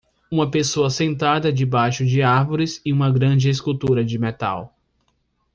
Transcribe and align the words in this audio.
Uma 0.31 0.49
pessoa 0.49 0.89
sentada 0.89 1.53
debaixo 1.53 2.03
de 2.03 2.23
árvores 2.23 2.81
e 2.83 2.91
uma 2.91 3.11
grande 3.11 3.49
escultura 3.51 4.03
de 4.03 4.17
metal. 4.17 4.75